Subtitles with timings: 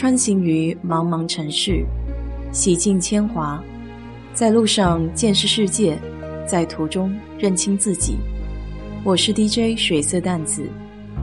[0.00, 1.84] 穿行于茫茫城市，
[2.54, 3.62] 洗尽铅华，
[4.32, 6.00] 在路上见识世界，
[6.48, 8.16] 在途中认清自己。
[9.04, 10.66] 我是 DJ 水色淡子，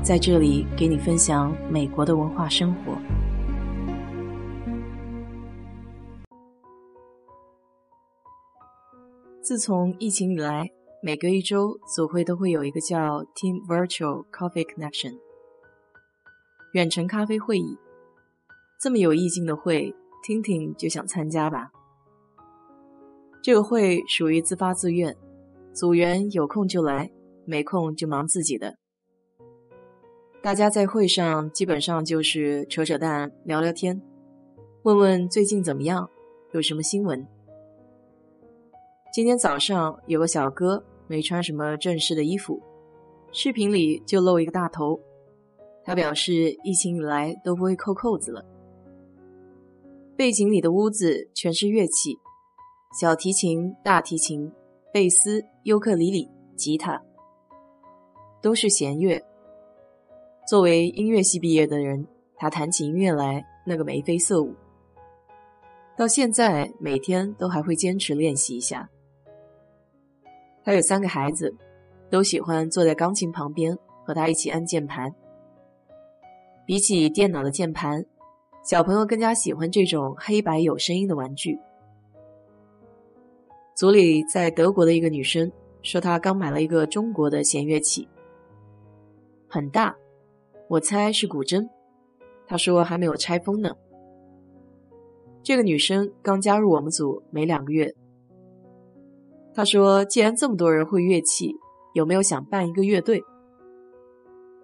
[0.04, 2.95] 在这里给你分享美国的文化生活。
[9.41, 10.70] 自从疫情以来，
[11.02, 15.16] 每隔一周组会都会有一个叫 Team Virtual Coffee Connection
[16.73, 17.75] 远程咖啡会议。
[18.80, 21.72] 这么有意境的会，听听就想参加吧。
[23.41, 25.16] 这个会属于自发自愿，
[25.73, 27.12] 组员有空就来。
[27.50, 28.76] 没空就忙自己的。
[30.41, 34.02] 大家在会上基本上就是扯扯淡、聊聊天，
[34.84, 36.09] 问问最近怎么样，
[36.52, 37.25] 有什么新闻。
[39.14, 42.62] 今天早上有个小哥没穿什么正式的衣服，
[43.31, 45.00] 视频里就露一个大头。
[45.86, 48.44] 他表示疫情以来都不会扣扣子了。
[50.17, 52.17] 背景里的屋子全是乐器：
[53.00, 54.52] 小提琴、大提琴、
[54.92, 57.00] 贝斯、尤克里里、吉他。
[58.42, 59.23] 都是弦乐。
[60.47, 64.55] 作为音乐系毕业的人，他弹起音乐来那个眉飞色舞。
[65.95, 68.89] 到现在每天都还会坚持练习一下。
[70.64, 71.55] 他有三个孩子，
[72.09, 75.14] 都喜欢坐在钢琴旁边和他一起按键盘。
[76.66, 78.03] 比起电脑的键盘，
[78.68, 81.58] 小朋友更加喜欢这种黑白有声音的玩具。
[83.73, 85.50] 组里在德国的一个女生
[85.84, 88.06] 说，她刚买了一个中国的弦乐器。
[89.48, 89.95] 很大，
[90.68, 91.66] 我猜是古筝。
[92.45, 93.73] 她说还没有拆封呢。
[95.42, 97.95] 这个女生刚加入我们组没两个月。
[99.54, 101.56] 她说，既然这么多人会乐器，
[101.94, 103.23] 有没有想办一个乐队？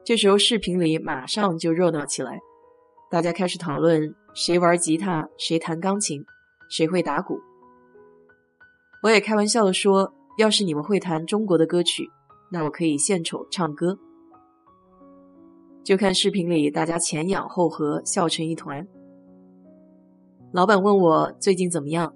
[0.04, 2.42] 这时候视频里马上就热闹起来，
[3.14, 6.26] 大家开始讨论谁玩吉他，谁弹钢琴，
[6.68, 7.40] 谁会打鼓。
[9.04, 12.10] 我也开玩笑的说，要是你们会弹中国的歌曲，
[12.52, 14.00] 那我可以献丑唱歌。
[15.84, 18.88] 就看视频里大家前仰后合，笑成一团。
[20.52, 22.16] 老板问我最近怎么样，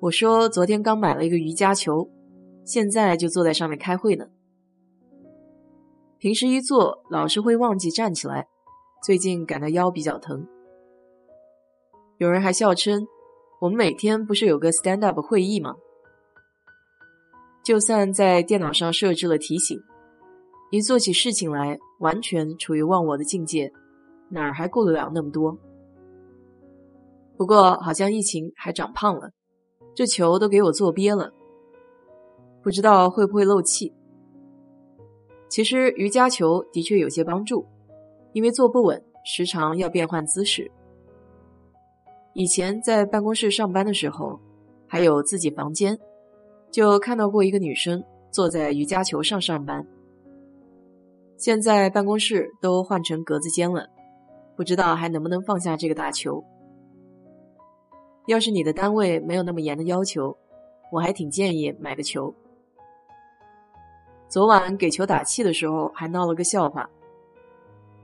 [0.00, 2.10] 我说昨天刚买了一个瑜伽球，
[2.66, 4.26] 现在就坐在上面开会呢。
[6.18, 8.46] 平时一坐老是会忘记站起来，
[9.04, 10.48] 最近感到腰比较疼。
[12.16, 13.06] 有人还笑称，
[13.60, 15.76] 我们每天不是有个 stand up 会议吗？
[17.62, 19.78] 就算在电脑上设置了提醒。
[20.70, 23.70] 一做起事情来，完全处于忘我的境界，
[24.30, 25.58] 哪儿还顾得了那么多？
[27.36, 29.32] 不过好像疫情还长胖了，
[29.94, 31.30] 这球都给我坐憋了，
[32.62, 33.92] 不知道会不会漏气。
[35.50, 37.66] 其实瑜伽球的确有些帮助，
[38.34, 40.70] 因为坐不稳，时常要变换姿势。
[42.34, 44.38] 以前在办公室上班的时候，
[44.86, 45.96] 还有自己房间，
[46.70, 49.86] 就看到过一个女生坐在瑜伽球上上班。
[51.36, 53.88] 现在办公室都换成格子间了，
[54.56, 56.42] 不知道还能不能放下这个大球。
[58.26, 60.36] 要是你的单位没有那么严的要求，
[60.90, 62.34] 我还挺建议买个球。
[64.28, 66.90] 昨晚给球打气的时候还闹了个笑话，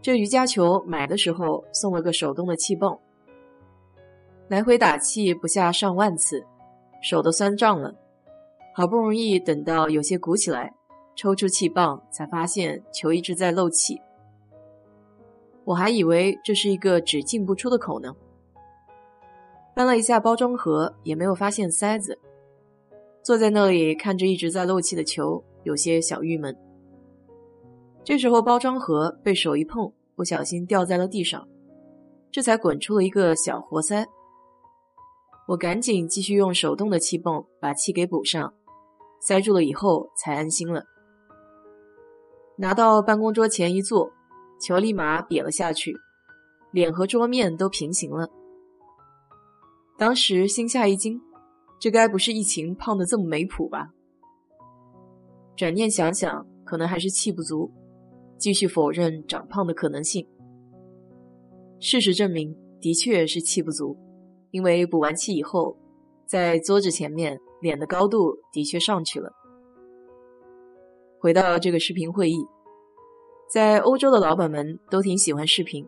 [0.02, 2.98] 这瑜伽球买的时候送了个手动的气泵，
[4.48, 6.44] 来回打气不下上万次，
[7.02, 7.94] 手都酸胀了，
[8.74, 10.74] 好不容易等到有些鼓起来。
[11.16, 14.00] 抽出气棒，才发现球一直在漏气。
[15.64, 18.16] 我还以为这是一个只进不出的口呢。
[19.74, 22.18] 翻了一下包装盒，也没有发现塞子。
[23.22, 26.56] 坐在那里看着一直在漏气的球，有些小郁闷。
[28.02, 31.46] 这时候包装盒被手一碰，不小心掉在了地上，
[32.30, 34.06] 这才滚出了一个小活塞。
[35.48, 38.54] 我赶紧继续用手动的气泵把气给补上，
[39.20, 40.84] 塞住了以后才安心了。
[42.56, 44.12] 拿到办公桌前一坐，
[44.60, 45.96] 球立马瘪了下去，
[46.72, 48.28] 脸和桌面都平行了。
[49.98, 51.20] 当时心下一惊，
[51.78, 53.90] 这该不是疫情胖的这么没谱吧？
[55.56, 57.70] 转念想想，可能还是气不足，
[58.40, 60.26] 继续否认长胖的可能性。
[61.78, 63.96] 事实证明，的确是气不足，
[64.50, 65.76] 因为补完气以后，
[66.26, 69.30] 在桌子前面，脸的高度的确上去了。
[71.20, 72.38] 回到这个视频会议，
[73.52, 75.86] 在欧洲的老板们都挺喜欢视频，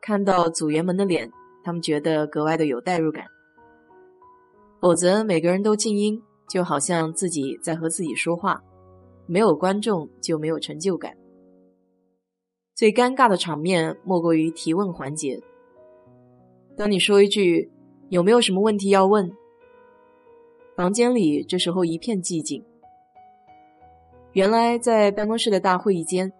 [0.00, 1.28] 看到组员们的脸，
[1.64, 3.24] 他们觉得格外的有代入感。
[4.80, 8.62] 否则每个人都静音，就好像自己在和自己说话，
[9.26, 11.12] 没有观众就没有成就感。
[12.78, 15.40] 最尴尬的场面莫过于提问环节，
[16.76, 17.68] 当你说一句
[18.08, 19.28] “有没有什么问题要问”，
[20.78, 22.64] 房间里这时候一片寂静。
[24.30, 26.32] 原来在办公室的大会议间，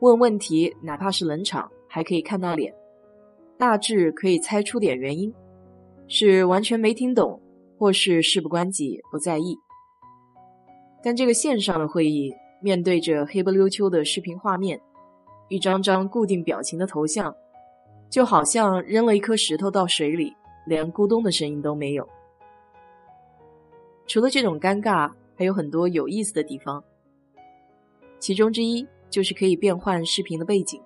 [0.00, 2.74] 问问题哪怕是冷场，还可以看到脸，
[3.56, 5.32] 大致可以猜出点原因，
[6.06, 7.40] 是完全没听懂，
[7.78, 9.56] 或是事不关己不在意。
[11.02, 14.78] 但这个线上的会议，面对着黑不溜秋的视频画面，
[15.50, 17.36] 一张张固定表情的头像。
[18.08, 20.34] 就好像扔了一颗石头到水里，
[20.66, 22.08] 连咕咚的声音都没有。
[24.08, 26.82] 除了这种尴尬，还有很多有意思的地方。
[28.18, 30.82] 其中之一就是可以变换视频的背景，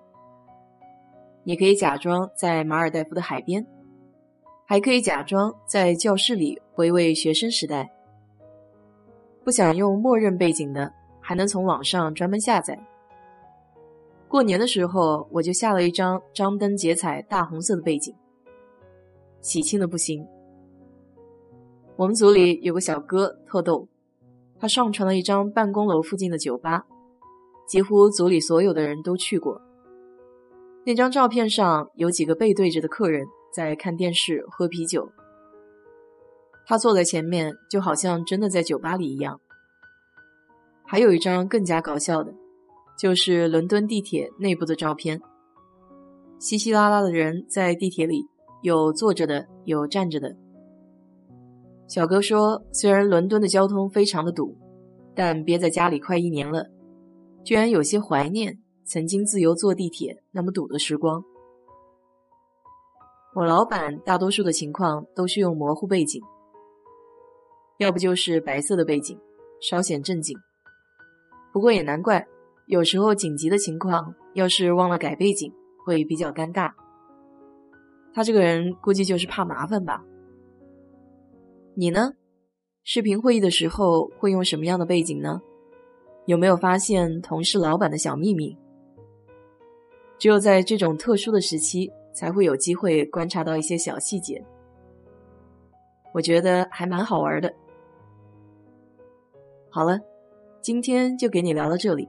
[1.45, 3.67] 你可以假装在马尔代夫的海边，
[4.67, 7.91] 还可以假装在教室里回味学生时代。
[9.43, 12.79] 不想用默认背景的，还能从网上专门下载。
[14.35, 18.13] 过年的时候，我就下了一张张灯结彩大红色的背景，
[19.41, 20.27] 喜庆的不行。
[21.95, 23.87] 我们组里有个小哥特逗，
[24.59, 26.85] 他上传了一张办公楼附近的酒吧，
[27.69, 29.63] 几乎组里所有的人都去过。
[30.85, 35.09] 那张照片上有几个背对着的客人在看电视喝啤酒，
[36.67, 39.41] 他坐在前面，就好像真的在酒吧里一样。
[40.85, 42.35] 还有一张更加搞笑的。
[42.97, 45.21] 就是伦敦地铁内部的照片，
[46.39, 48.25] 稀稀拉拉的人在地铁里，
[48.63, 50.37] 有坐着的，有站着的。
[51.89, 54.57] 小哥说，虽然伦敦的交通非常的堵，
[55.15, 56.67] 但憋在家里快一年了，
[57.45, 61.23] 居然有些怀念曾经自由坐地铁那么堵的时光。
[63.35, 66.23] 我老板大多数的情况都是用模糊背景，
[67.79, 69.19] 要不就是白色的背景，
[69.61, 70.39] 稍显正经。
[71.53, 72.25] 不过也难怪。
[72.67, 75.53] 有时候紧急的情况，要是忘了改背景，
[75.85, 76.73] 会比较尴尬。
[78.15, 80.03] 他这个人估计就是怕麻烦吧。
[81.75, 82.15] 你呢？
[82.85, 85.41] 视频会议的时候会用什么样的背景呢？
[86.27, 88.57] 有没有发现同事、老板的小秘密？
[90.19, 94.43] 只有在这种特殊的时期，才会有机会观察到一些小细节。
[96.13, 97.53] 我觉得还蛮好玩的。
[99.69, 99.99] 好了，
[100.63, 102.09] 今天就给你聊到这里。